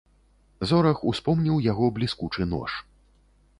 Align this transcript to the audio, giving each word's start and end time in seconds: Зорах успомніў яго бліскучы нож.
Зорах 0.71 1.03
успомніў 1.11 1.61
яго 1.67 1.85
бліскучы 1.97 2.51
нож. 2.57 2.71